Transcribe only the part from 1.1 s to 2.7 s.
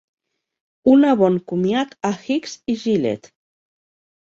bon comiat a Hicks